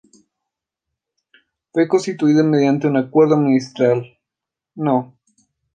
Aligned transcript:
Fue 1.71 1.87
constituido 1.87 2.43
mediante 2.43 2.87
acuerdo 2.87 3.37
ministerial 3.37 4.17
No. 4.73 5.15